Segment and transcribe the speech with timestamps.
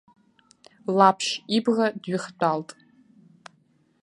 [0.97, 2.69] Лаԥшь ибӷа дҩыхтәалт.